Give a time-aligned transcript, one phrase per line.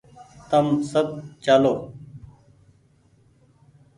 [0.49, 1.07] تم سب
[1.43, 1.73] چآلو